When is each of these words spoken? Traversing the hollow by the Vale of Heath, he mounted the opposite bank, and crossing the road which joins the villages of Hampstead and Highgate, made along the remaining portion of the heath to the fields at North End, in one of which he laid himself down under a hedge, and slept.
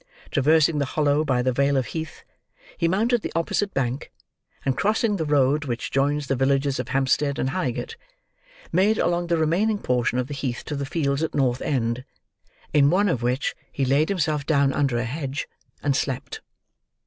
Traversing 0.31 0.79
the 0.79 0.85
hollow 0.97 1.23
by 1.23 1.43
the 1.43 1.51
Vale 1.53 1.77
of 1.77 1.85
Heath, 1.85 2.23
he 2.75 2.87
mounted 2.87 3.21
the 3.21 3.31
opposite 3.35 3.71
bank, 3.71 4.11
and 4.65 4.75
crossing 4.75 5.17
the 5.17 5.25
road 5.25 5.65
which 5.65 5.91
joins 5.91 6.25
the 6.25 6.35
villages 6.35 6.79
of 6.79 6.87
Hampstead 6.87 7.37
and 7.37 7.51
Highgate, 7.51 7.97
made 8.71 8.97
along 8.97 9.27
the 9.27 9.37
remaining 9.37 9.77
portion 9.77 10.17
of 10.17 10.25
the 10.25 10.33
heath 10.33 10.63
to 10.65 10.75
the 10.75 10.87
fields 10.87 11.21
at 11.21 11.35
North 11.35 11.61
End, 11.61 12.03
in 12.73 12.89
one 12.89 13.09
of 13.09 13.21
which 13.21 13.53
he 13.71 13.85
laid 13.85 14.09
himself 14.09 14.43
down 14.43 14.73
under 14.73 14.97
a 14.97 15.03
hedge, 15.05 15.47
and 15.83 15.95
slept. 15.95 16.41